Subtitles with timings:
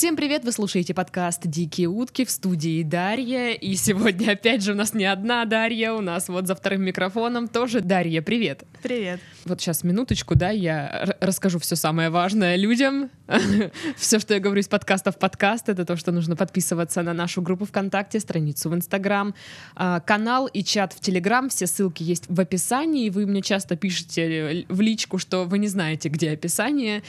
[0.00, 0.46] Всем привет!
[0.46, 3.52] Вы слушаете подкаст «Дикие утки» в студии Дарья.
[3.52, 7.48] И сегодня опять же у нас не одна Дарья, у нас вот за вторым микрофоном
[7.48, 8.22] тоже Дарья.
[8.22, 8.64] Привет!
[8.82, 9.20] Привет!
[9.44, 13.10] Вот сейчас минуточку, да, я расскажу все самое важное людям.
[13.98, 17.42] все, что я говорю из подкаста в подкаст, это то, что нужно подписываться на нашу
[17.42, 19.34] группу ВКонтакте, страницу в Инстаграм,
[19.76, 21.50] а, канал и чат в Телеграм.
[21.50, 23.10] Все ссылки есть в описании.
[23.10, 27.02] Вы мне часто пишете в личку, что вы не знаете, где описание.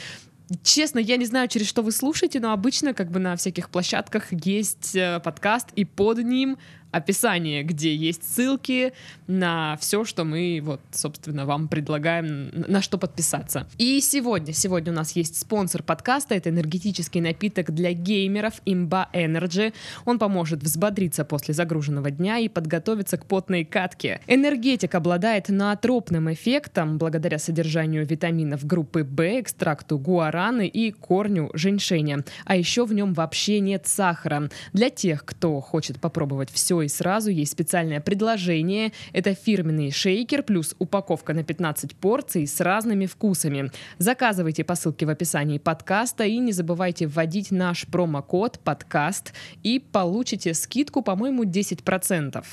[0.64, 4.28] Честно, я не знаю, через что вы слушаете, но обычно как бы на всяких площадках
[4.32, 6.58] есть э, подкаст, и под ним
[6.92, 8.94] описание, где есть ссылки
[9.28, 13.68] на все, что мы вот, собственно, вам предлагаем, на что подписаться.
[13.78, 19.74] И сегодня, сегодня у нас есть спонсор подкаста, это энергетический напиток для геймеров Imba Energy.
[20.06, 24.20] Он поможет взбодриться после загруженного дня и подготовиться к потной катке.
[24.28, 32.24] Энергетик обладает наотропным эффектом благодаря содержанию витаминов группы В, экстракту гуараны и корню женьшеня.
[32.46, 34.50] А еще в нем вообще нет сахара.
[34.74, 38.92] Для тех, кто хочет попробовать все и сразу есть специальное предложение.
[39.14, 43.72] Это фирменный шейкер плюс упаковка на 15 порций с разными вкусами.
[43.98, 50.54] Заказывайте по ссылке в описании подкаста и не забывайте вводить наш промокод подкаст и получите
[50.54, 52.44] скидку, по-моему, 10%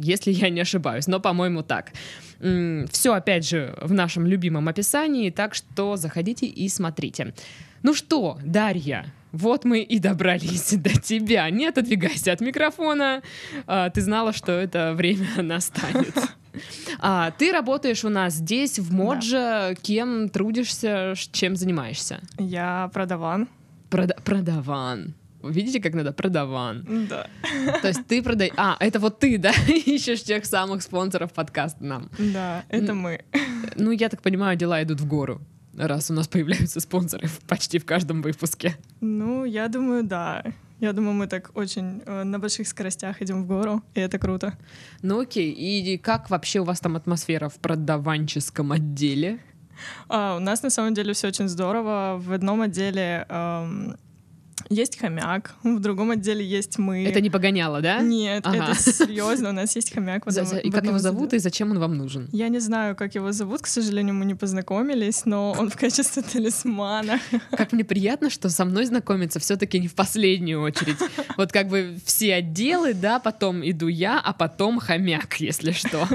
[0.00, 1.92] если я не ошибаюсь, но, по-моему, так.
[2.38, 7.34] Все, опять же, в нашем любимом описании, так что заходите и смотрите.
[7.82, 11.48] Ну что, Дарья, вот мы и добрались до тебя.
[11.50, 13.22] Не отодвигайся от микрофона.
[13.66, 16.14] А, ты знала, что это время настанет.
[16.98, 19.36] А, ты работаешь у нас здесь, в Модже.
[19.36, 19.74] Да.
[19.80, 22.20] Кем трудишься, чем занимаешься?
[22.38, 23.48] Я продаван.
[23.90, 25.14] Прода продаван.
[25.42, 26.12] Видите, как надо?
[26.12, 27.06] Продаван.
[27.08, 27.28] Да.
[27.80, 28.52] То есть ты продай...
[28.56, 29.52] А, это вот ты, да?
[29.68, 32.10] Ищешь тех самых спонсоров подкаста нам.
[32.18, 33.24] Да, это мы.
[33.76, 35.40] Ну, я так понимаю, дела идут в гору
[35.86, 38.76] раз у нас появляются спонсоры почти в каждом выпуске?
[39.00, 40.44] Ну, я думаю, да.
[40.80, 44.56] Я думаю, мы так очень э, на больших скоростях идем в гору, и это круто.
[45.02, 49.40] Ну окей, и как вообще у вас там атмосфера в продаванческом отделе?
[50.08, 52.16] А, у нас на самом деле все очень здорово.
[52.20, 53.96] В одном отделе эм,
[54.70, 57.04] есть хомяк, в другом отделе есть мы.
[57.04, 58.00] Это не погоняло, да?
[58.00, 58.72] Нет, ага.
[58.72, 60.26] это серьезно, у нас есть хомяк.
[60.26, 62.28] В одном, за, и как его зовут и зачем он вам нужен?
[62.32, 66.22] Я не знаю, как его зовут, к сожалению, мы не познакомились, но он в качестве
[66.22, 67.20] талисмана.
[67.50, 70.98] Как мне приятно, что со мной знакомиться все-таки не в последнюю очередь.
[71.36, 76.06] Вот как бы все отделы, да, потом иду я, а потом хомяк, если что.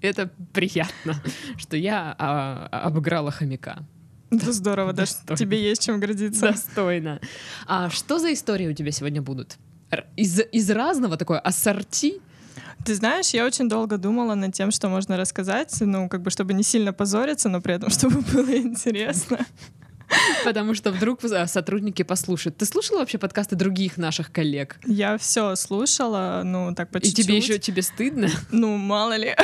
[0.00, 1.14] Это приятно,
[1.56, 3.86] что я а, обыграла хомяка.
[4.36, 6.52] Это здорово, да, что тебе есть чем гордиться.
[6.52, 7.20] Достойно.
[7.66, 9.56] А что за истории у тебя сегодня будут?
[10.16, 12.20] Из, из разного такое ассорти?
[12.84, 16.52] Ты знаешь, я очень долго думала над тем, что можно рассказать, ну, как бы, чтобы
[16.52, 19.38] не сильно позориться, но при этом, чтобы было интересно.
[20.44, 22.56] Потому что вдруг сотрудники послушают.
[22.56, 24.78] Ты слушала вообще подкасты других наших коллег?
[24.86, 27.18] Я все слушала, ну так по чуть-чуть.
[27.18, 28.28] И тебе еще тебе стыдно?
[28.50, 29.34] Ну, мало ли.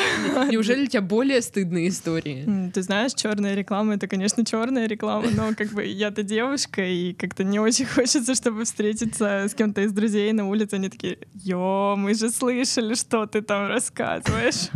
[0.50, 2.70] Неужели у тебя более стыдные истории?
[2.72, 7.44] Ты знаешь, черная реклама это, конечно, черная реклама, но как бы я-то девушка, и как-то
[7.44, 10.74] не очень хочется, чтобы встретиться с кем-то из друзей на улице.
[10.74, 14.68] Они такие: Йо, мы же слышали, что ты там рассказываешь.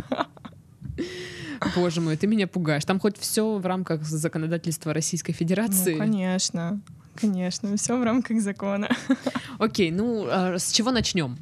[1.75, 2.85] Боже мой, ты меня пугаешь.
[2.85, 5.93] Там хоть все в рамках законодательства Российской Федерации.
[5.93, 6.81] Ну, конечно.
[7.15, 8.89] Конечно, все в рамках закона.
[9.59, 11.37] Окей, ну а с чего начнем?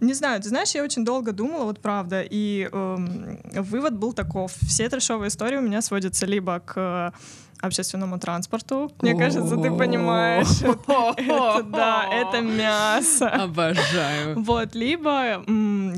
[0.00, 4.52] Не знаю, ты знаешь, я очень долго думала, вот правда, и эм, вывод был таков.
[4.66, 7.14] Все трешовые истории у меня сводятся либо к
[7.60, 8.92] общественному транспорту.
[9.00, 10.60] Мне кажется, ты понимаешь.
[10.62, 13.28] Это, да, это мясо.
[13.28, 14.38] Обожаю.
[14.42, 15.42] Вот, либо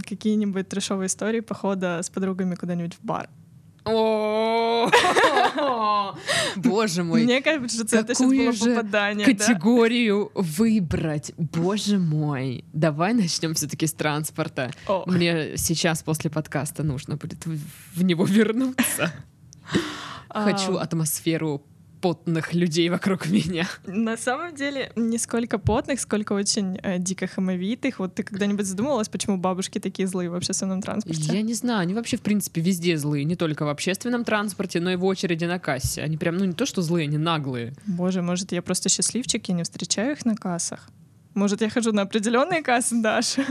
[0.08, 3.28] какие-нибудь трешовые истории похода с подругами куда-нибудь в бар.
[6.56, 7.24] Боже мой.
[7.24, 9.26] Мне кажется, что это сейчас было попадание.
[9.26, 11.32] категорию выбрать?
[11.36, 12.64] Боже мой.
[12.72, 14.70] Давай начнем все-таки с транспорта.
[15.06, 19.12] Мне сейчас после подкаста нужно будет в него вернуться.
[20.28, 21.62] Хочу атмосферу
[22.00, 23.66] потных людей вокруг меня.
[23.86, 27.98] На самом деле, не сколько потных, сколько очень э, дико хамовитых.
[27.98, 31.32] Вот ты когда-нибудь задумывалась, почему бабушки такие злые в общественном транспорте?
[31.32, 33.24] Я не знаю, они вообще, в принципе, везде злые.
[33.24, 36.02] Не только в общественном транспорте, но и в очереди на кассе.
[36.02, 37.74] Они прям, ну не то, что злые, они наглые.
[37.86, 40.88] Боже, может, я просто счастливчик, я не встречаю их на кассах?
[41.34, 43.44] Может, я хожу на определенные кассы, Даша?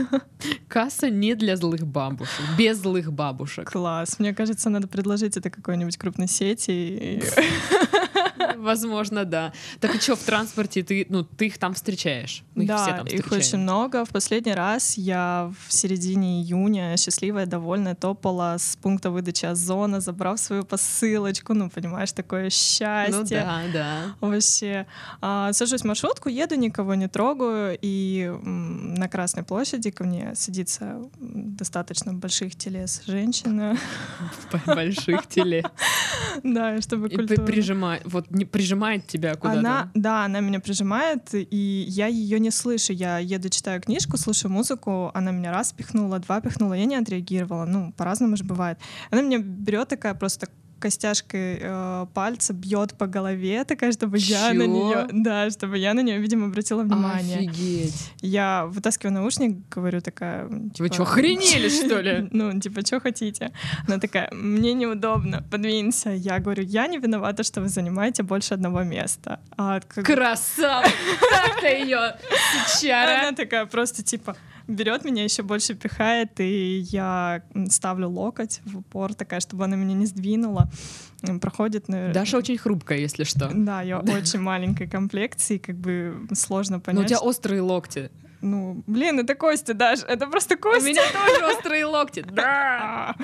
[0.68, 3.70] Касса не для злых бабушек, без злых бабушек.
[3.70, 4.18] Класс.
[4.18, 7.22] Мне кажется, надо предложить это какой-нибудь крупной сети.
[8.56, 9.52] Возможно, да.
[9.80, 12.42] Так и что, в транспорте ты, ну, ты их там встречаешь?
[12.54, 14.04] Мы их все Да, там их очень много.
[14.04, 20.38] В последний раз я в середине июня счастливая, довольная, топала с пункта выдачи Озона, забрав
[20.40, 21.54] свою посылочку.
[21.54, 23.16] Ну, понимаешь, такое счастье.
[23.18, 24.02] Ну да, да.
[24.20, 24.86] Вообще.
[25.20, 30.34] А, сажусь в маршрутку, еду, никого не трогаю, и м, на Красной площади ко мне
[30.34, 33.76] садится достаточно больших телес женщина.
[34.66, 35.64] Больших теле.
[36.44, 37.44] Да, чтобы И культура.
[37.44, 39.58] прижимает, вот не прижимает тебя куда-то.
[39.58, 42.92] Она, да, она меня прижимает, и я ее не слышу.
[42.92, 47.64] Я еду, читаю книжку, слушаю музыку, она меня раз пихнула, два пихнула, я не отреагировала.
[47.64, 48.78] Ну, по-разному же бывает.
[49.10, 50.48] Она меня берет такая просто
[50.78, 56.00] костяшкой э, пальца бьет по голове, такая, чтобы я на нее, да, чтобы я на
[56.00, 57.38] нее, видимо, обратила внимание.
[57.38, 58.12] Офигеть.
[58.20, 62.28] Я вытаскиваю наушник, говорю такая, Вы типа, что, охренели, что ли?
[62.38, 63.52] Ну, типа, что хотите?
[63.86, 66.10] Она такая, мне неудобно, подвинься.
[66.10, 69.40] Я говорю, я не виновата, что вы занимаете больше одного места.
[69.56, 70.84] А как Красава!
[71.30, 72.16] Так-то ее,
[72.66, 73.20] сучара.
[73.20, 74.36] она такая просто типа
[74.68, 79.94] берет меня еще больше пихает, и я ставлю локоть в упор, такая, чтобы она меня
[79.94, 80.70] не сдвинула.
[81.40, 82.14] Проходит, наверное.
[82.14, 83.50] Даша очень хрупкая, если что.
[83.52, 87.08] Да, я очень маленькой комплекции, как бы сложно Но у понять.
[87.08, 88.10] тебя острые локти.
[88.40, 90.86] Ну, блин, это кости, Даш, это просто У кости.
[90.86, 92.24] меня тоже острые локти.
[92.32, 93.16] Да.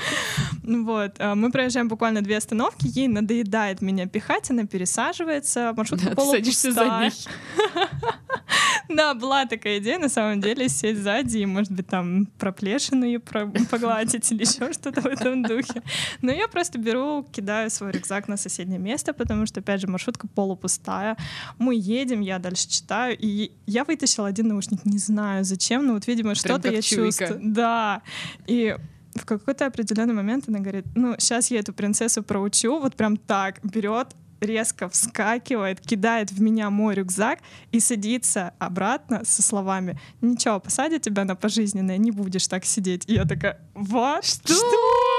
[0.66, 6.14] Ну Вот, а, мы проезжаем буквально две остановки, ей надоедает меня пихать, она пересаживается, маршрутка
[6.14, 7.10] Да, садишься за ней.
[8.88, 13.18] Да, была такая идея, на самом деле, сесть сзади и, может быть, там проплешину ее
[13.18, 15.82] погладить или еще что-то в этом духе.
[16.22, 20.28] Но я просто беру, кидаю свой рюкзак на соседнее место, потому что, опять же, маршрутка
[20.28, 21.16] полупустая.
[21.58, 26.06] Мы едем, я дальше читаю, и я вытащила один наушник, не знаю зачем, но вот,
[26.06, 27.40] видимо, что-то я чувствую.
[27.42, 28.02] Да,
[28.46, 28.76] и
[29.14, 33.60] в какой-то определенный момент она говорит, ну, сейчас я эту принцессу проучу, вот прям так,
[33.62, 34.08] берет
[34.40, 37.38] резко вскакивает, кидает в меня мой рюкзак
[37.72, 43.04] и садится обратно со словами «Ничего, посадят тебя на пожизненное, не будешь так сидеть».
[43.08, 44.24] И я такая «Вот?
[44.24, 45.13] Что?»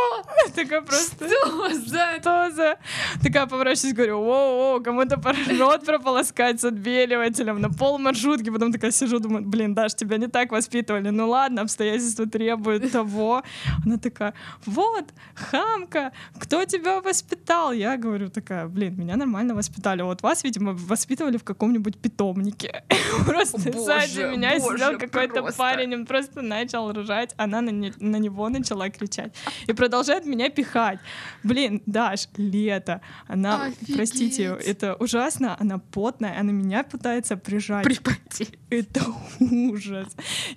[0.55, 1.27] Такая просто...
[1.27, 2.19] Что за...
[2.19, 2.77] Что за...
[3.23, 8.49] Такая поворачиваюсь, говорю, воу, кому-то пора рот прополоскать с отбеливателем на пол маршрутки.
[8.49, 11.09] Потом такая сижу, думаю, блин, Даш, тебя не так воспитывали.
[11.09, 13.43] Ну ладно, обстоятельства требуют того.
[13.85, 14.33] Она такая,
[14.65, 15.05] вот,
[15.35, 17.71] хамка, кто тебя воспитал?
[17.71, 20.01] Я говорю такая, блин, меня нормально воспитали.
[20.01, 22.83] Вот вас, видимо, воспитывали в каком-нибудь питомнике.
[23.25, 29.33] Просто сзади меня сидел какой-то парень, он просто начал ржать, она на него начала кричать.
[29.67, 30.99] И продолжает меня пихать.
[31.43, 33.01] Блин, Даш, лето.
[33.27, 33.95] Она, Офигеть.
[33.95, 37.83] простите, это ужасно, она потная, она меня пытается прижать.
[37.83, 38.47] Припади.
[38.69, 39.01] Это
[39.39, 40.07] ужас.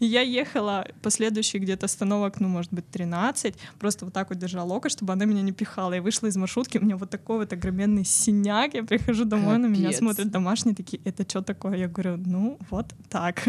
[0.00, 4.92] Я ехала последующие где-то остановок, ну, может быть, 13, просто вот так вот держала локоть,
[4.92, 5.94] чтобы она меня не пихала.
[5.94, 9.66] Я вышла из маршрутки, у меня вот такой вот огроменный синяк, я прихожу домой, на
[9.66, 9.98] меня Капец.
[9.98, 11.76] смотрят домашние такие, это что такое?
[11.76, 13.42] Я говорю, ну, вот так.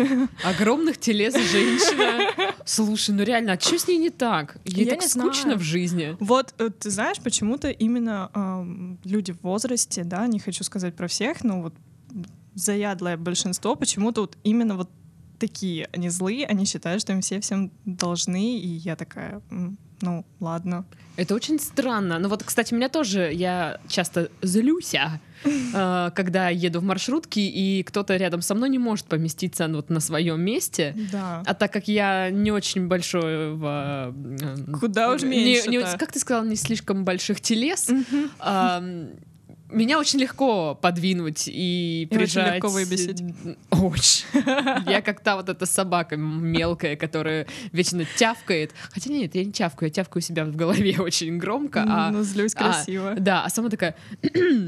[0.43, 2.53] Огромных телес женщина.
[2.65, 4.57] Слушай, ну реально, а что с ней не так?
[4.65, 5.59] Ей Я так скучно знаю.
[5.59, 5.98] в жизни.
[6.19, 11.07] Вот, э, ты знаешь, почему-то именно ам, люди в возрасте, да, не хочу сказать про
[11.07, 11.73] всех, но вот
[12.55, 14.89] заядлое большинство почему-то вот именно вот
[15.39, 20.25] такие, они злые, они считают, что им все всем должны, и я такая, «М, ну,
[20.39, 20.85] ладно.
[21.17, 22.17] Это очень странно.
[22.19, 28.15] Ну вот, кстати, меня тоже, я часто злюся, э, когда еду в маршрутке, и кто-то
[28.15, 30.95] рядом со мной не может поместиться ну, вот на своем месте.
[31.11, 31.43] Да.
[31.45, 34.13] А так как я не очень большой в...
[34.13, 35.97] э, Куда уж не- не- меньше-то.
[35.97, 37.89] Как ты сказала, не слишком больших телес.
[37.89, 39.09] Мгм.
[39.71, 43.21] Меня очень легко подвинуть и И очень легко выбесить.
[43.69, 44.25] Очень.
[44.89, 48.73] Я как та вот эта собака мелкая, которая вечно тявкает.
[48.91, 51.85] Хотя нет, я не тявкаю, я тявкаю себя в голове очень громко.
[51.87, 53.15] А, Ну, злюсь а, красиво.
[53.19, 53.95] да, а сама такая,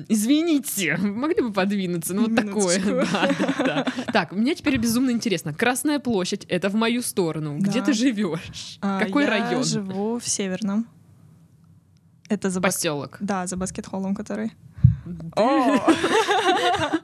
[0.07, 2.13] извините, могли бы подвинуться?
[2.13, 2.79] Ну вот такое.
[2.79, 3.05] Да,
[3.39, 3.85] да, да.
[4.11, 5.53] Так, мне теперь безумно интересно.
[5.53, 7.57] Красная площадь— это в мою сторону.
[7.57, 7.85] Где Да.
[7.87, 8.77] ты живешь?
[8.81, 9.63] А, Какой я район?
[9.63, 10.85] живу в Северном.
[12.29, 13.17] Это за бас- Поселок.
[13.19, 14.51] Да, за баскетхоллом, который.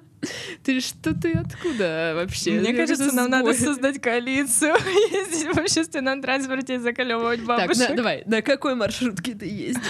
[0.64, 2.60] Ты что ты откуда вообще?
[2.60, 4.76] Мне кажется, нам надо создать коалицию,
[5.12, 7.90] ездить в общественном транспорте и заколевывать Так, бабушек.
[7.90, 9.84] на- давай, на какой маршрутке ты ездишь?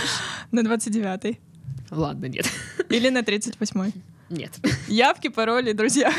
[0.51, 1.39] На 29-й.
[1.89, 2.45] Ладно, нет.
[2.89, 3.93] Или на 38-й.
[4.29, 4.51] Нет.
[4.87, 6.11] Явки, пароли, друзья.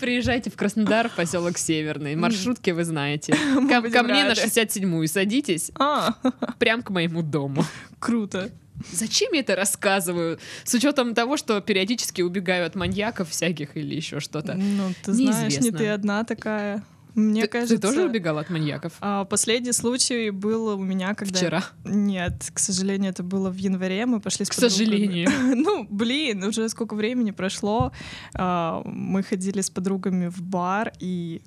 [0.00, 2.16] Приезжайте в Краснодар, поселок Северный.
[2.16, 3.34] Маршрутки вы знаете.
[3.68, 4.40] Ко, ко мне на рады.
[4.40, 6.14] 67-ю садитесь, А,
[6.58, 7.64] прям к моему дому.
[8.00, 8.50] круто.
[8.92, 10.38] Зачем я это рассказываю?
[10.64, 14.54] С учетом того, что периодически убегаю от маньяков всяких или еще что-то.
[14.54, 15.78] Ну, ты знаешь, не Неизвестно.
[15.78, 16.82] ты одна такая.
[17.14, 17.76] Мне ты, кажется...
[17.76, 18.94] Ты тоже убегала от маньяков?
[19.02, 21.38] А, последний случай был у меня, когда...
[21.38, 21.62] Вчера?
[21.84, 24.70] Нет, к сожалению, это было в январе, мы пошли с К подругами.
[24.78, 25.30] сожалению.
[25.54, 27.92] Ну, блин, уже сколько времени прошло.
[28.34, 31.42] А, Мы ходили с подругами в бар, и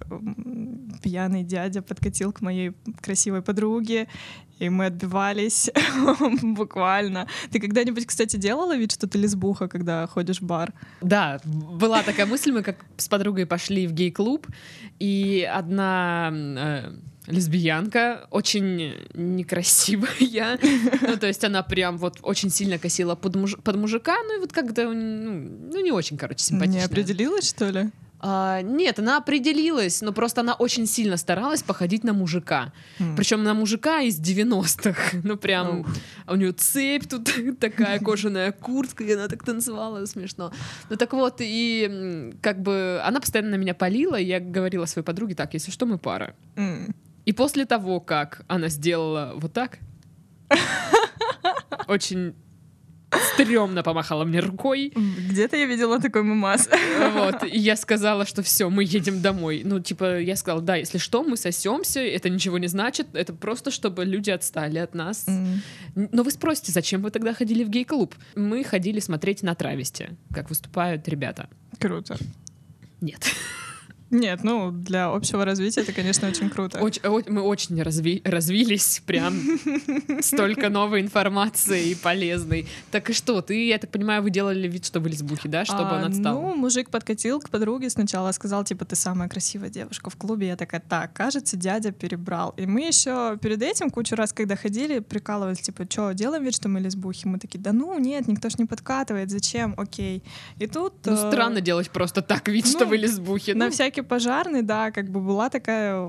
[1.01, 4.07] пьяный дядя подкатил к моей красивой подруге,
[4.59, 5.69] и мы отбивались
[6.41, 7.27] буквально.
[7.51, 10.73] Ты когда-нибудь, кстати, делала вид, что ты лесбуха, когда ходишь в бар?
[11.01, 14.47] Да, была такая мысль, мы как с подругой пошли в гей-клуб,
[14.99, 16.91] и одна э,
[17.27, 20.57] лесбиянка, очень некрасивая,
[21.01, 24.39] ну, то есть она прям вот очень сильно косила под, муж- под мужика, ну, и
[24.39, 26.85] вот как-то, ну, ну, не очень, короче, Не симпатичная.
[26.85, 27.89] определилась, что ли?
[28.19, 32.71] А, нет, она определилась, но просто она очень сильно старалась походить на мужика.
[32.99, 33.15] М.
[33.15, 35.17] Причем на мужика из 90-х.
[35.23, 35.85] Ну, прям,
[36.25, 37.29] а у нее цепь тут
[37.59, 40.51] такая, кожаная куртка, и она так танцевала, смешно.
[40.89, 45.05] Ну, так вот, и как бы она постоянно на меня палила, и я говорила своей
[45.05, 46.35] подруге, так, если что, мы пара.
[46.55, 46.95] М.
[47.25, 49.79] И после того, как она сделала вот так,
[51.87, 52.35] очень
[53.33, 54.91] стрёмно помахала мне рукой,
[55.29, 56.69] Где-то я видела такой мемас.
[57.13, 59.61] вот, и я сказала, что все, мы едем домой.
[59.65, 63.71] Ну, типа, я сказала, да, если что, мы сосемся, это ничего не значит, это просто,
[63.71, 65.25] чтобы люди отстали от нас.
[65.27, 65.61] Н-
[66.11, 68.15] Но вы спросите, зачем вы тогда ходили в гей-клуб?
[68.35, 71.49] Мы ходили смотреть на травести, как выступают ребята.
[71.79, 72.17] Круто.
[73.01, 73.25] Нет.
[74.11, 76.79] Нет, ну, для общего развития это, конечно, очень круто.
[76.79, 79.33] Оч- о- мы очень разви- развились, прям
[80.21, 82.67] столько новой информации и полезной.
[82.91, 85.89] Так и что, ты, я так понимаю, вы делали вид, что вы лесбухи, да, чтобы
[85.89, 86.39] А, он отстал?
[86.39, 90.47] Ну, мужик подкатил к подруге сначала, сказал, типа, ты самая красивая девушка в клубе.
[90.47, 92.53] Я такая, так, кажется, дядя перебрал.
[92.57, 96.69] И мы еще перед этим кучу раз, когда ходили, прикалывались, типа, что, делаем вид, что
[96.69, 97.25] мы лесбухи?
[97.27, 100.23] Мы такие, да ну, нет, никто ж не подкатывает, зачем, окей.
[100.59, 100.93] И тут...
[101.05, 103.51] Ну, э, странно делать просто так вид, что ну, вы лесбухи.
[103.51, 105.99] На Ну, всякий пожарный, да, как бы была такая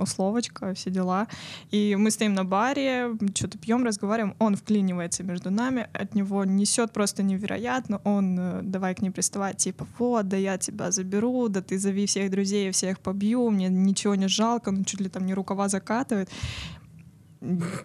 [0.00, 1.26] условочка, все дела.
[1.70, 6.92] И мы стоим на баре, что-то пьем, разговариваем, он вклинивается между нами, от него несет
[6.92, 11.60] просто невероятно, он э, давай к ней приставать, типа, вот, да я тебя заберу, да
[11.60, 15.34] ты зови всех друзей, всех побью, мне ничего не жалко, ну чуть ли там не
[15.34, 16.28] рукава закатывает.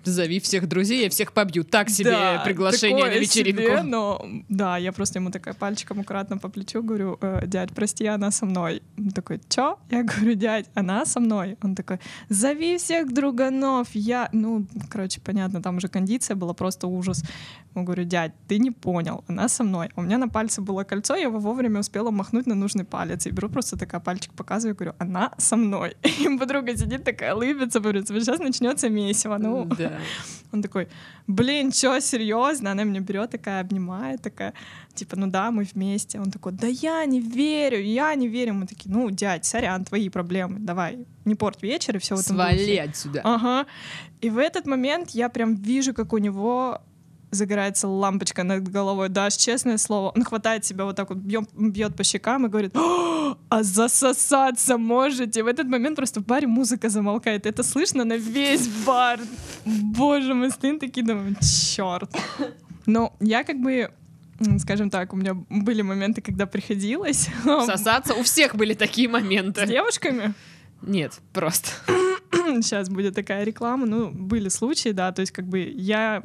[0.04, 1.64] Зови всех друзей, я всех побью.
[1.64, 3.62] Так себе Да, приглашение на вечеринку.
[3.62, 8.06] себе, но да, я просто ему такая пальчиком аккуратно по плечу говорю, «Э, дядь, прости,
[8.06, 8.82] она со мной.
[8.98, 9.78] Он такой, чё?
[9.92, 11.58] Я говорю, дядь, она со мной.
[11.62, 14.30] Он такой, зови всех друганов, я...
[14.34, 17.24] Ну, короче, понятно, там уже кондиция была просто ужас.
[17.76, 19.90] Я говорю, дядь, ты не понял, она со мной.
[19.96, 23.28] У меня на пальце было кольцо, я его вовремя успела махнуть на нужный палец.
[23.28, 25.96] И беру просто такая пальчик показываю, говорю, она со мной.
[26.04, 29.38] И подруга сидит такая, улыбится, говорит, сейчас начнется месиво.
[29.50, 30.00] Ну, Да.
[30.54, 30.88] он такой,
[31.28, 32.72] блин, чё, серьезно?
[32.72, 34.54] Она меня берет, такая обнимает, такая,
[34.94, 36.20] типа, ну да, мы вместе.
[36.20, 38.54] Он такой, да я не верю, я не верю.
[38.54, 42.36] Мы такие, ну, дядь, сорян, твои проблемы, давай, не порт вечер и все в этом
[42.36, 42.82] Свали духе».
[42.82, 43.22] отсюда.
[43.24, 43.66] Ага.
[44.22, 46.82] И в этот момент я прям вижу, как у него
[47.34, 49.10] загорается лампочка над головой.
[49.10, 52.76] Даш, честное слово, он хватает себя вот так вот, бьет, бьет по щекам и говорит,
[52.76, 55.44] «О, а засосаться можете?
[55.44, 57.46] В этот момент просто в баре музыка замолкает.
[57.46, 59.20] Это слышно на весь бар.
[59.66, 62.10] Боже, мы стоим такие, думаем, черт.
[62.86, 63.90] Но я как бы
[64.60, 68.14] скажем так, у меня были моменты, когда приходилось Сосаться.
[68.14, 69.66] У всех были такие с моменты.
[69.66, 70.34] девушками.
[70.82, 71.70] Нет, просто.
[72.62, 73.86] сейчас будет такая реклама.
[73.86, 76.24] Ну, были случаи, да, то есть как бы я,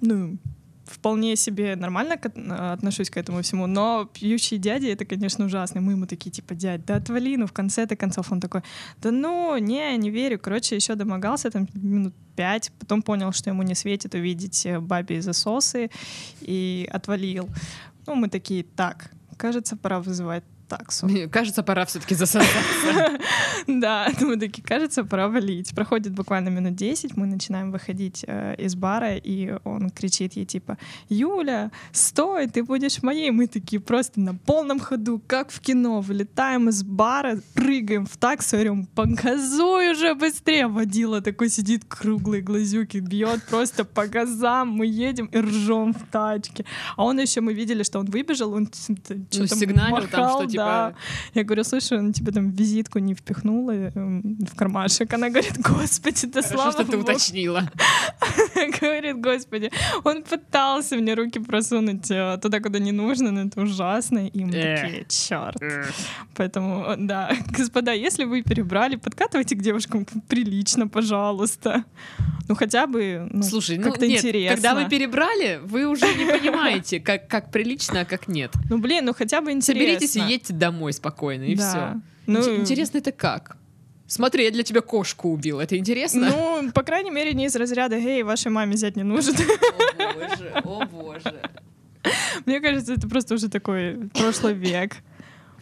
[0.00, 0.38] ну,
[0.88, 5.80] вполне себе нормально э, отношусь к этому всему, но пьющий дядя— это, конечно, ужасно.
[5.80, 8.62] Мы ему такие, типа, дядь, да отвали, ну, в конце-то концов он такой,
[9.02, 10.38] да ну, не, не верю.
[10.38, 15.22] Короче, еще домогался там минут пять, потом понял, что ему не светит увидеть э, бабе
[15.22, 15.90] засосы
[16.40, 17.48] и отвалил.
[18.06, 21.06] Ну, мы такие, так, кажется, пора вызывать таксу.
[21.06, 23.18] Мне кажется, пора все-таки засосаться.
[23.66, 25.74] Да, мы такие, кажется, пора валить.
[25.74, 30.78] Проходит буквально минут 10, мы начинаем выходить э, из бара, и он кричит ей типа,
[31.10, 33.30] Юля, стой, ты будешь моей.
[33.30, 38.56] Мы такие просто на полном ходу, как в кино, вылетаем из бара, прыгаем в таксу,
[38.56, 40.66] орем, показуй уже быстрее.
[40.66, 46.64] Водила такой сидит, круглые глазюки, бьет просто по газам, мы едем и ржем в тачке.
[46.96, 49.14] А он еще, мы видели, что он выбежал, он что-то
[49.46, 50.94] там, махал, что, типа, да.
[51.34, 55.12] Я говорю, слушай, он тебе там визитку не впихнула эм, в кармашек.
[55.12, 57.02] Она говорит, господи, да Хорошо, слава что ты богу.
[57.02, 57.70] уточнила.
[58.80, 59.70] Говорит, господи,
[60.04, 64.26] он пытался мне руки просунуть э, туда, куда не нужно, но это ужасно.
[64.26, 65.56] И мы такие, черт.
[66.34, 71.84] Поэтому, э, да, господа, если вы перебрали, подкатывайте к девушкам прилично, пожалуйста.
[72.48, 74.54] Ну, хотя бы, ну, Слушай, ну как-то нет, интересно.
[74.56, 78.52] когда вы перебрали, вы уже не понимаете, как, как прилично, а как нет.
[78.70, 79.74] Ну, блин, ну хотя бы интересно.
[79.84, 81.68] Соберитесь и едьте домой спокойно, и Да.
[81.70, 82.00] все.
[82.26, 83.56] Ну, Интересно, это как?
[84.06, 85.60] Смотри, я для тебя кошку убил.
[85.60, 86.30] Это интересно?
[86.30, 89.34] Ну, по крайней мере, не из разряда «Эй, вашей маме взять не нужен».
[89.98, 91.42] О боже, о боже.
[92.46, 94.96] Мне кажется, это просто уже такой прошлый век.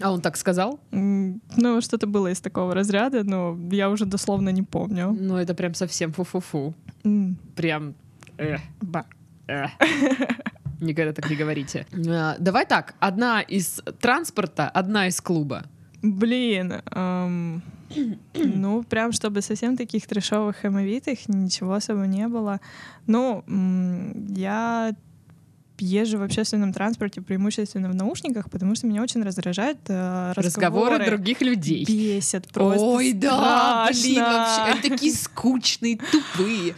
[0.00, 0.79] А он так сказал?
[0.91, 5.17] Ну, что-то было из такого разряда, но я уже дословно не помню.
[5.19, 6.75] Ну, это прям совсем фу-фу-фу.
[7.05, 7.95] М, Прям...
[8.38, 9.07] э, Ба.
[9.49, 9.67] э.
[10.81, 11.87] Никогда так не говорите.
[12.09, 15.65] А, Давай так, одна из транспорта, одна из клуба.
[16.03, 17.62] Блин, эм,
[18.35, 22.61] ну, прям чтобы совсем таких трешовых эмовитых ничего особо не было.
[23.07, 23.43] Ну,
[24.29, 24.95] я
[25.80, 31.06] езжу в общественном транспорте преимущественно в наушниках, потому что меня очень раздражают э, Разговоры, разговоры.
[31.16, 31.85] других людей.
[31.85, 34.23] Бесят просто Ой, да, блин, страшно.
[34.38, 36.75] вообще, они такие скучные, тупые.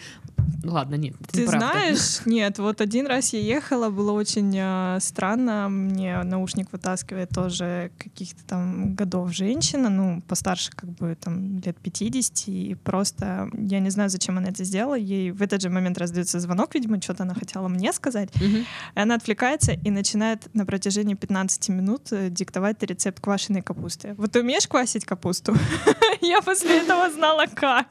[0.64, 1.66] Ладно, нет, это Ты неправда.
[1.70, 7.90] знаешь, нет, вот один раз я ехала, было очень э, странно, мне наушник вытаскивает тоже
[7.98, 13.90] каких-то там годов женщина, ну, постарше как бы там лет 50, и просто я не
[13.90, 17.34] знаю, зачем она это сделала, ей в этот же момент раздается звонок, видимо, что-то она
[17.34, 18.56] хотела мне сказать, Мгм.
[18.94, 24.14] и она отвлекается и начинает на протяжении 15 минут э, диктовать рецепт квашеной капусты.
[24.18, 25.54] Вот ты умеешь квасить капусту?
[26.20, 27.86] Я после этого знала как.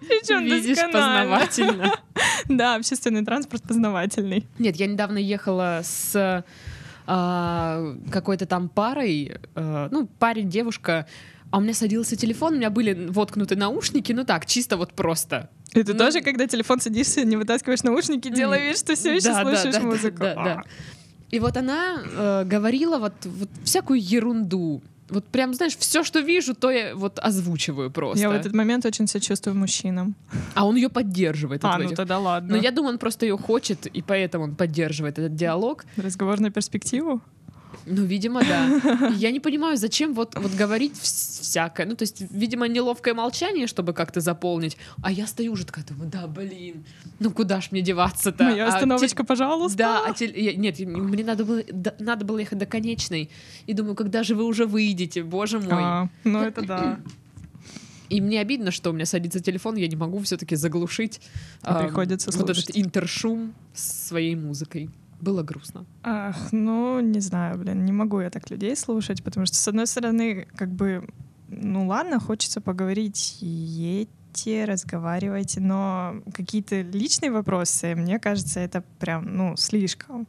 [0.00, 1.94] Причем Видишь, познавательно.
[2.48, 4.46] Да, общественный транспорт познавательный.
[4.58, 6.44] Нет, я недавно ехала с
[7.06, 11.06] а, какой-то там парой, э, ну, парень, девушка,
[11.50, 15.48] а у меня садился телефон, у меня были воткнуты наушники, ну так, чисто вот просто.
[15.72, 19.44] Ты Ну, тоже, когда телефон садишься, не вытаскиваешь наушники, делаешь вид, что все еще Да,
[19.44, 20.18] да, слушаешь да, да, музыку.
[20.18, 20.62] да, да.
[21.30, 24.82] И вот она э, говорила вот, вот всякую ерунду.
[25.10, 28.20] Вот прям, знаешь, все, что вижу, то я вот озвучиваю просто.
[28.20, 30.14] Я в этот момент очень сочувствую мужчинам.
[30.54, 31.64] А он ее поддерживает.
[31.64, 32.56] А, ну этих- тогда ладно.
[32.56, 35.84] Но я думаю, он просто ее хочет, и поэтому он поддерживает этот диалог.
[35.96, 37.20] Разговор на перспективу?
[37.90, 39.10] Ну, видимо, да.
[39.16, 41.86] Я не понимаю, зачем вот, вот говорить вс- всякое.
[41.86, 44.76] Ну, то есть, видимо, неловкое молчание, чтобы как-то заполнить.
[45.02, 46.84] А я стою уже такая, думаю, да, блин,
[47.20, 48.44] ну куда ж мне деваться-то?
[48.44, 49.78] Моя А остановочка, те- пожалуйста.
[49.78, 53.30] Да, а те- я- нет, мне надо было, до- надо было ехать до конечной.
[53.66, 55.68] И думаю, когда же вы уже выйдете, боже мой.
[55.72, 57.00] А, ну это да.
[58.08, 61.20] И мне обидно, что у меня садится телефон, я не могу все-таки заглушить
[61.62, 64.88] А а, приходится вот этот интершум своей музыкой.
[65.20, 65.84] Было грустно.
[66.02, 69.86] Ах, ну, не знаю, блин, не могу я так людей слушать, потому что, с одной
[69.86, 71.08] стороны, как бы,
[71.48, 79.56] ну ладно, хочется поговорить, едьте, разговаривайте, но какие-то личные вопросы, мне кажется, это прям, ну,
[79.56, 80.26] слишком.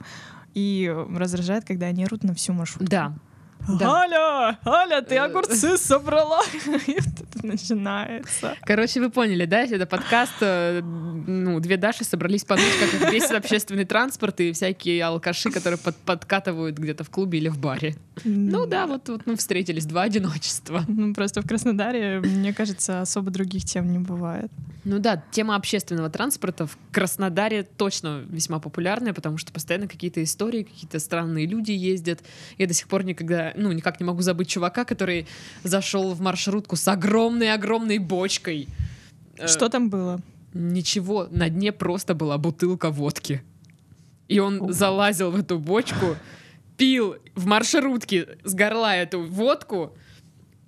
[0.56, 2.89] И раздражает, когда они орут на всю маршрутку.
[2.89, 3.13] Да.
[3.67, 4.02] Да.
[4.02, 5.26] Аля, Аля, ты Э.
[5.26, 6.41] огурцы собрала.
[6.88, 8.56] И это начинается.
[8.62, 9.62] Короче, вы поняли, да?
[9.62, 15.04] Это подкаст, э, ну, две Даши собрались поныть, как их бесит общественный транспорт и всякие
[15.04, 17.95] алкаши, которые под- подкатывают где-то в клубе или в баре.
[18.24, 20.84] Ну да, вот, вот мы встретились, два одиночества.
[20.88, 24.52] Ну, просто в Краснодаре, мне кажется, особо других тем не бывает.
[24.86, 30.63] Ну да, тема общественного транспорта в Краснодаре точно весьма популярная, потому что постоянно какие-то истории,
[30.63, 32.22] какие-то странные люди ездят.
[32.58, 35.28] Я до сих пор никогда, ну, никак не могу забыть чувака, который
[35.63, 38.68] зашел в маршрутку с огромной-огромной бочкой.
[39.38, 40.22] Э, Что там было?
[40.54, 43.44] Ничего, на дне просто была бутылка водки.
[44.28, 44.72] И он Ого.
[44.72, 46.15] залазил в эту бочку,
[46.78, 49.94] пил в маршрутке с горла эту водку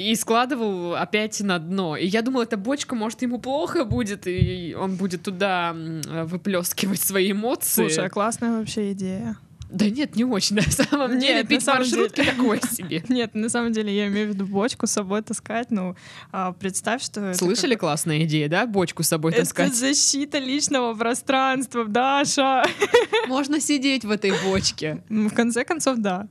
[0.01, 1.95] и складывал опять на дно.
[1.97, 7.01] И я думала, эта бочка, может, ему плохо будет, и он будет туда м, выплескивать
[7.01, 7.87] свои эмоции.
[7.87, 9.37] Слушай, а классная вообще идея.
[9.69, 11.33] Да нет, не очень, на самом деле.
[11.35, 13.01] Нет, на Пить в самом маршрутке такое себе.
[13.07, 15.71] Нет, на самом деле я имею в виду бочку с собой таскать.
[15.71, 15.95] Ну,
[16.33, 17.21] а, представь, что...
[17.21, 18.65] это Слышали как- классная идея, да?
[18.65, 19.73] Бочку с собой Это таскать.
[19.73, 22.65] защита личного пространства, Даша.
[23.27, 25.03] Можно сидеть в этой бочке.
[25.09, 26.27] В конце концов, да.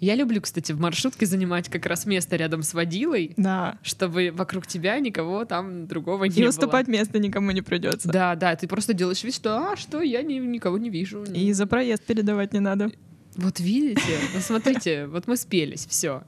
[0.00, 3.78] Я люблю, кстати, в маршрутке занимать как раз место рядом с водилой, Да.
[3.82, 6.48] чтобы вокруг тебя никого там другого не И было.
[6.50, 8.08] уступать место никому не придется.
[8.08, 11.24] Да, да, ты просто делаешь вид, что, а, что, я ни- никого не вижу.
[11.24, 12.90] И за проезд передавать не надо.
[13.36, 14.00] Вот видите,
[14.34, 16.22] ну, смотрите, вот мы спелись, все.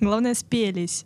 [0.00, 1.04] Главное, спелись.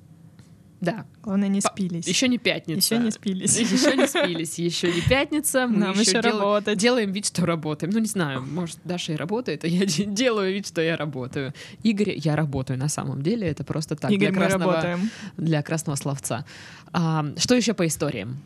[0.81, 2.07] Да, Главное, не спились.
[2.07, 2.95] еще не пятница.
[2.95, 3.59] Еще не спились.
[3.59, 5.67] Еще не спились, еще не пятница.
[5.67, 6.79] Мы Нам еще еще дел- работать.
[6.79, 7.93] делаем вид, что работаем.
[7.93, 11.55] Ну, не знаю, может, Даша и работает, а я де- делаю вид, что я работаю.
[11.83, 14.11] Игорь, я работаю на самом деле, это просто так.
[14.11, 15.11] Игорь, для мы красного- работаем.
[15.39, 16.45] для красного словца.
[16.93, 18.37] А, что еще по историям?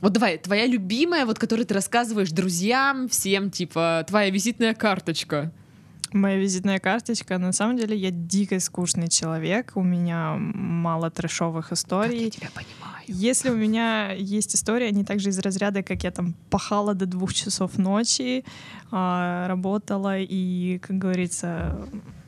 [0.00, 5.52] Вот давай, твоя любимая, вот которую ты рассказываешь друзьям, всем, типа, твоя визитная карточка.
[6.14, 7.38] Моя визитная карточка.
[7.38, 9.72] На самом деле я дико скучный человек.
[9.74, 12.30] У меня мало трэшовых историй.
[12.30, 13.03] тебя понимаю.
[13.06, 17.34] Если у меня есть история, они также из разряда, как я там пахала до двух
[17.34, 18.44] часов ночи,
[18.90, 21.76] а, работала и, как говорится,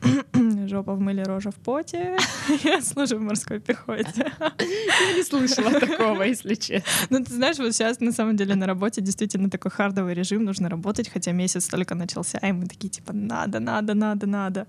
[0.67, 2.17] жопа в мыле, рожа в поте.
[2.63, 4.31] Я служу в морской пехоте.
[4.39, 6.87] Я не слышала такого, если честно.
[7.09, 10.69] Ну, ты знаешь, вот сейчас на самом деле на работе действительно такой хардовый режим, нужно
[10.69, 14.67] работать, хотя месяц только начался, и мы такие типа надо, надо, надо, надо.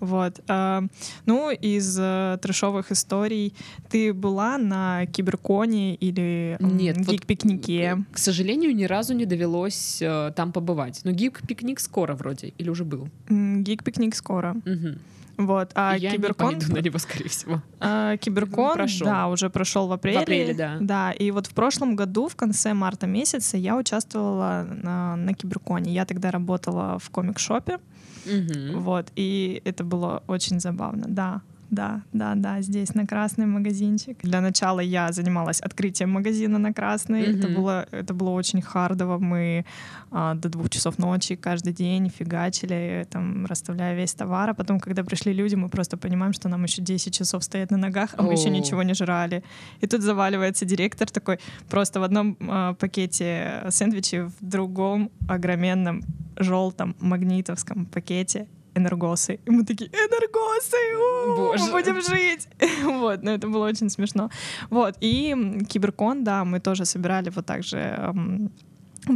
[0.00, 0.40] Вот.
[0.48, 0.82] А,
[1.26, 3.54] ну, из э, трешовых историй
[3.90, 5.06] ты была на
[5.44, 8.04] киберконе или Нет, вот, гик-пикнике?
[8.12, 11.00] К сожалению, ни разу не довелось э, там побывать.
[11.04, 13.08] Но гик-пикник скоро вроде, или уже был?
[13.28, 14.54] Гик-пикник скоро.
[14.64, 14.98] Мгм.
[15.36, 15.72] Вот.
[15.74, 16.58] А Я киберкон...
[16.58, 17.60] не на него, скорее всего.
[17.80, 19.06] А, Киберкон, Прошел.
[19.06, 20.18] да, уже прошел в апреле.
[20.20, 20.76] В апреле, да.
[20.80, 25.92] Да, и вот в прошлом году, в конце марта месяца, я участвовала на, на Киберконе.
[25.92, 27.78] Я тогда работала в комик-шопе,
[28.26, 28.80] Мгм.
[28.80, 31.42] вот, и это было очень забавно, да.
[31.74, 34.16] Да, да, да, здесь на Красный магазинчик.
[34.22, 37.22] Для начала я занималась открытием магазина на Красной.
[37.22, 37.54] Это Мгм.
[37.56, 39.18] было, это было очень хардово.
[39.18, 39.64] Мы
[40.10, 44.50] а, до двух часов ночи каждый день фигачили, там, расставляя весь товар.
[44.50, 47.76] А потом, когда пришли люди, мы просто понимаем, что нам еще 10 часов стоять на
[47.78, 49.42] ногах, а мы еще ничего не жрали.
[49.82, 56.02] И тут заваливается директор такой просто в одном а, пакете сэндвичи, в другом огроменном
[56.36, 59.38] желтом магнитовском пакете энергосы.
[59.46, 60.76] И мы такие, энергосы!
[60.96, 61.64] у, Боже.
[61.64, 62.48] Мы будем жить!
[62.84, 64.30] Вот, но это было очень смешно.
[64.70, 65.34] Вот, и
[65.68, 68.50] Киберкон, да, мы тоже собирали вот так же м,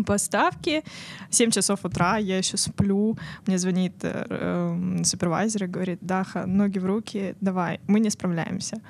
[0.05, 0.83] поставки.
[1.31, 3.17] 7 часов утра, я еще сплю.
[3.47, 8.81] Мне звонит э, эм, супервайзер и говорит, Даха, ноги в руки, давай, мы не справляемся.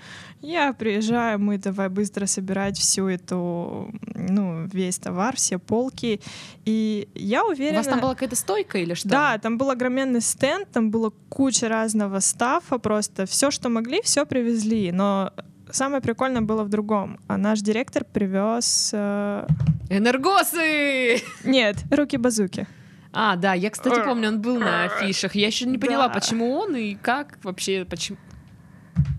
[0.40, 6.20] Я приезжаю, мы давай быстро собирать всю эту, ну, весь товар, все полки.
[6.64, 7.78] И я У уверена...
[7.78, 9.08] вас там была какая-то стойка или что?
[9.08, 14.24] Да, там был огроменный стенд, там было куча разного стафа, просто все, что могли, все
[14.26, 14.92] привезли.
[14.92, 15.32] Но
[15.72, 17.18] самое прикольное было в другом.
[17.28, 18.90] А наш директор привез...
[18.92, 19.46] э,
[19.90, 21.22] Энергосы!
[21.44, 22.66] Нет, руки-базуки.
[23.12, 25.34] А, да, я, кстати, помню, он был на афишах.
[25.34, 26.14] Я еще не поняла, Да.
[26.14, 28.18] почему он и как вообще, почему,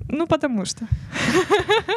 [0.09, 0.85] Ну, потому что.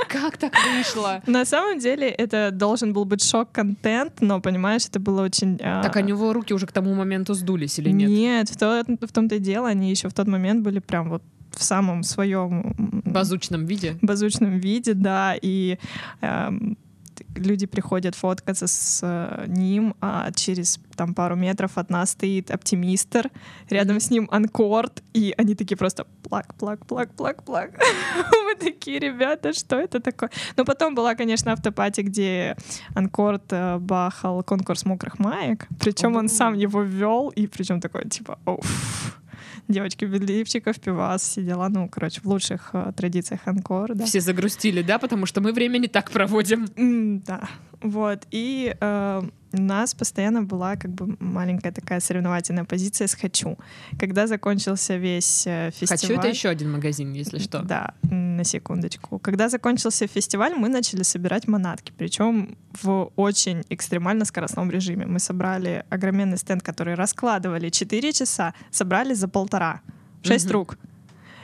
[0.09, 1.23] как так вышло.
[1.27, 5.59] На самом деле это должен был быть шок-контент, но, понимаешь, это было очень...
[5.63, 8.09] а, Так, а у него руки уже к тому моменту сдулись или нет?
[8.11, 11.23] Нет, в, то- в том-то и дело, они еще в тот момент были прям вот
[11.57, 13.97] в самом своем базучном виде?
[14.03, 15.79] базучном виде, да, и
[16.21, 22.51] т- люди приходят фоткаться с э, ним, а через там пару метров от нас стоит
[22.51, 23.31] оптимистр,
[23.71, 27.71] рядом с ним анкорд, и они такие просто плак, плак, плак, плак, плак.
[28.45, 30.31] Мы такие, ребята, что это такое?
[30.57, 32.57] Но потом была, конечно, автопати, где
[32.95, 38.39] анкорд э, бахал конкурс мокрых маек, причем он сам его вел, и причем такой, типа,
[38.47, 39.21] оф,
[39.69, 44.05] девочки без лифчиков, пивас, все дела, ну, короче, в лучших э, традициях анкорда.
[44.05, 44.99] Все загрустили, да?
[44.99, 46.69] Потому что мы время не так проводим.
[46.77, 47.49] М, Да,
[47.81, 48.27] вот.
[48.31, 49.23] И э,
[49.53, 53.59] у нас постоянно была как бы маленькая такая соревновательная позиция с «хочу».
[53.99, 55.99] Когда закончился весь э, фестиваль...
[55.99, 57.63] Хочу это еще один магазин, если что.
[57.63, 59.19] Да, на секундочку.
[59.19, 65.07] Когда закончился фестиваль, мы начали собирать манатки, причем в очень экстремально скоростном режиме.
[65.07, 69.81] Мы собрали огроменный стенд, который раскладывали 4 часа, собрали за полтора.
[70.23, 70.53] Шесть Мгм.
[70.53, 70.79] рук.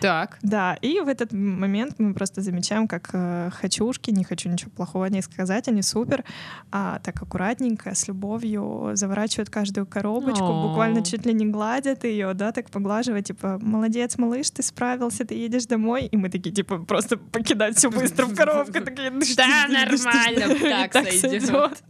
[0.00, 0.38] Так.
[0.42, 5.06] Да, и в этот момент мы просто замечаем, как э, хочушки, не хочу ничего плохого
[5.06, 6.24] них сказать, они супер,
[6.70, 12.52] а так аккуратненько, с любовью заворачивают каждую коробочку, буквально чуть ли не гладят ее, да,
[12.52, 17.16] так поглаживают, типа, молодец, малыш, ты справился, ты едешь домой, и мы такие, типа, просто
[17.16, 20.60] покидать все быстро в коробку, такие, «Дыш, Да, дыш, дыш, нормально, дыш».
[20.60, 21.82] так Так сойдет.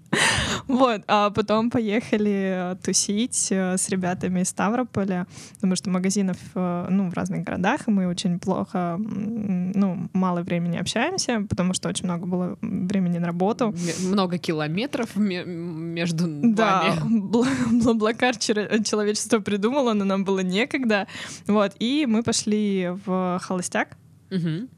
[0.66, 6.86] Вот, а потом поехали э, тусить э, с ребятами из Ставрополя, потому что магазинов, э,
[6.90, 12.04] ну, в разных городах, и мы очень плохо, ну, мало времени общаемся, потому что очень
[12.06, 13.74] много было времени на работу.
[14.02, 17.20] Много километров ме- между Да, вами.
[17.30, 21.06] бл- Блаблакар человечество придумало, но нам было некогда.
[21.46, 23.96] Вот, и мы пошли в холостяк
[24.30, 24.68] Мгм.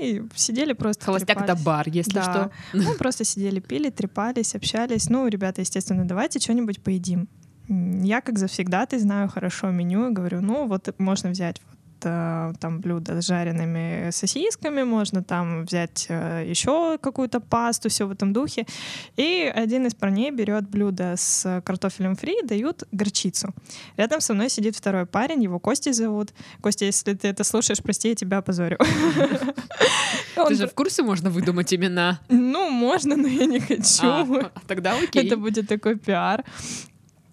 [0.00, 2.22] и сидели просто Холостяк это бар, если Да.
[2.22, 2.50] что.
[2.72, 5.08] Мы просто сидели, пили, трепались, общались.
[5.10, 7.28] Ну, ребята, естественно, давайте что-нибудь поедим.
[7.68, 12.80] Я, как завсегда, ты знаю хорошо меню и говорю, ну, вот можно взять вот там
[12.80, 18.66] блюдо с жареными сосисками, можно там взять э, еще какую-то пасту, все в этом духе.
[19.16, 23.54] И один из парней берет блюдо с картофелем фри, дают горчицу.
[23.96, 26.32] Рядом со мной сидит второй парень, его Костей зовут.
[26.60, 28.78] Костя, если ты это слушаешь, прости, я тебя опозорю.
[30.48, 32.20] Ты же в курсе можно выдумать имена?
[32.28, 34.06] ну, можно, но я не хочу.
[34.06, 35.26] А, тогда окей.
[35.26, 36.44] Это будет такой пиар.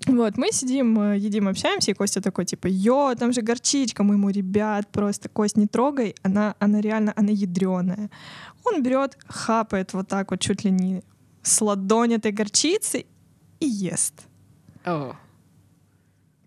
[0.06, 4.16] Вот, мы сидим, э, едим, общаемся, и Костя такой, типа, йо, там же горчичка, мы
[4.16, 8.10] ему, ребят, просто, Кость, не трогай, она, она реально, она ядреная.
[8.64, 11.04] Он берет, хапает вот так вот, чуть ли не
[11.42, 13.06] с ладони этой горчицы
[13.60, 14.14] и ест.
[14.86, 15.16] О,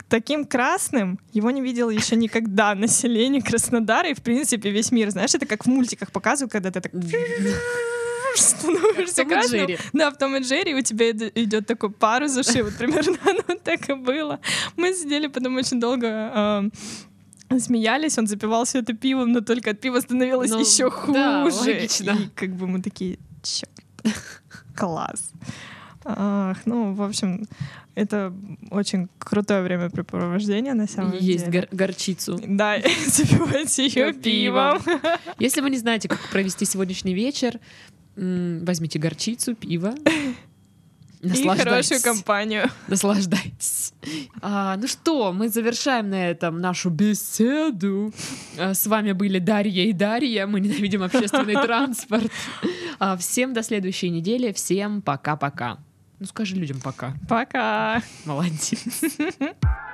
[0.08, 5.10] таким красным его не видел еще никогда население Краснодара и, в принципе, весь мир.
[5.10, 6.92] Знаешь, это как в мультиках показывают, когда ты так
[8.40, 9.60] становишься красным.
[9.60, 9.78] Джерри.
[9.92, 12.62] Да, в Том и Джерри у тебя ид- идет такой пар из ушей.
[12.62, 14.40] Вот примерно оно так и было.
[14.76, 16.06] Мы сидели потом очень долго
[17.50, 21.44] эм, смеялись, он запивал все это пивом, но только от пива становилось Ну, еще да,
[21.44, 21.56] хуже.
[21.72, 22.10] логично.
[22.12, 23.70] И как бы мы такие, черт,
[24.76, 25.30] класс.
[26.04, 27.46] Ах, ну, в общем,
[27.94, 28.32] это
[28.70, 31.68] очень крутое времяпрепровождение на самом Есть деле.
[31.70, 32.40] гор- горчицу.
[32.46, 34.80] Да, запивайте ее Пивом.
[34.82, 35.00] пивом.
[35.38, 37.58] Если вы не знаете, как провести сегодняшний вечер,
[38.18, 39.94] возьмите горчицу, пиво.
[41.20, 42.70] И хорошую компанию.
[42.86, 43.92] Наслаждайтесь.
[44.40, 48.12] А, ну что, мы завершаем на этом нашу беседу.
[48.56, 50.46] А, С вами были Дарья и Дарья.
[50.46, 52.30] Мы ненавидим общественный транспорт.
[53.00, 54.52] А, Всем до следующей недели.
[54.52, 55.78] Всем пока-пока.
[56.20, 57.14] Ну скажи людям пока.
[57.28, 58.00] Пока.
[58.24, 58.74] Молодец.